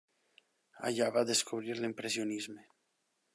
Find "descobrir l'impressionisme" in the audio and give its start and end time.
1.31-2.67